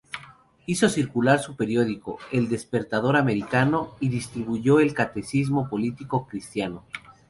Hizo 0.65 0.89
circular 0.89 1.37
su 1.37 1.55
periódico, 1.55 2.17
"El 2.31 2.49
Despertador 2.49 3.15
Americano", 3.15 3.97
y 3.99 4.09
distribuyó 4.09 4.79
el 4.79 4.95
"Catecismo 4.95 5.69
Político 5.69 6.25
Cristiano". 6.25 6.83